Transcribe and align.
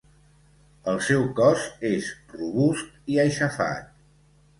El 0.93 0.95
seu 1.07 1.25
cos 1.39 1.65
és 1.89 2.07
robust 2.37 2.97
i 3.17 3.21
aixafat. 3.25 3.93